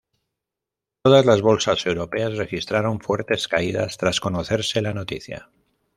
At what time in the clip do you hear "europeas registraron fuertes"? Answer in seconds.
1.85-3.47